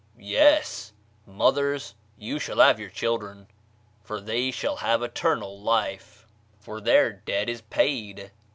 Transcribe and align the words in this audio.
yes! 0.17 0.93
Mothers, 1.27 1.93
you 2.17 2.39
shall 2.39 2.57
have 2.59 2.79
your 2.79 2.89
children; 2.89 3.47
for 4.03 4.19
they 4.19 4.49
shall 4.49 4.77
have 4.77 5.03
eternal 5.03 5.61
life; 5.61 6.25
for 6.59 6.81
their 6.81 7.13
debt 7.13 7.47
is 7.47 7.61
paid. 7.61 8.31